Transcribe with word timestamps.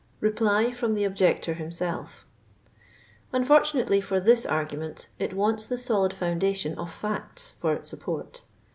REPLV 0.19 0.73
FROM 0.73 0.95
THE 0.95 1.03
OBJECTOR 1.03 1.53
HIMSELF. 1.53 2.25
Unfortunately 3.31 4.01
for. 4.01 4.19
this 4.19 4.47
argument, 4.47 5.07
it 5.19 5.35
wants 5.35 5.67
the 5.67 5.77
solid 5.77 6.11
foundation 6.11 6.73
of 6.79 6.91
facts 6.91 7.53
for 7.59 7.71
its 7.75 7.89
support. 7.89 8.41